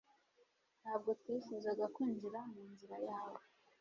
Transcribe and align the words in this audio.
ntabwo 0.81 1.09
twifuzaga 1.19 1.85
kwinjira 1.93 2.39
mu 2.53 2.61
nzira 2.73 2.97
yawe 3.07 3.41